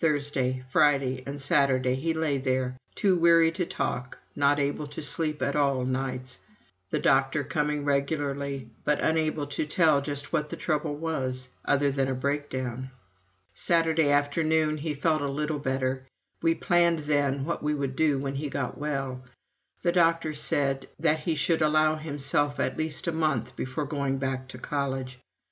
[0.00, 5.40] Thursday, Friday, and Saturday he lay there, too weary to talk, not able to sleep
[5.40, 6.40] at all nights;
[6.90, 12.08] the doctor coming regularly, but unable to tell just what the trouble was, other than
[12.08, 12.90] a "breakdown."
[13.54, 16.02] Saturday afternoon he felt a little better;
[16.42, 19.22] we planned then what we would do when he got well.
[19.82, 24.18] The doctor had said that he should allow himself at least a month before going
[24.18, 25.20] back to college.